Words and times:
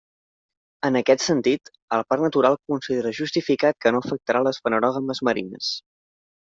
En 0.87 0.97
aquest 1.01 1.23
sentit, 1.25 1.71
el 1.99 2.07
Parc 2.13 2.25
Natural 2.27 2.59
considera 2.75 3.13
justificat 3.21 3.81
que 3.87 3.95
no 3.97 4.05
afectarà 4.07 4.45
les 4.51 4.65
fanerògames 4.67 5.27
marines. 5.33 5.75